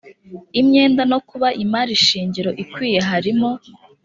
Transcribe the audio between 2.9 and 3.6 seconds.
harimo